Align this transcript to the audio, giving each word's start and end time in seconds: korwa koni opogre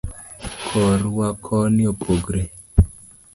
korwa 0.67 1.27
koni 1.45 1.83
opogre 1.91 2.41